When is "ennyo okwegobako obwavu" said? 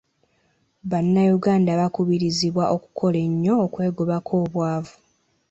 3.27-4.95